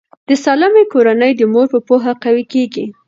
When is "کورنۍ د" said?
0.93-1.41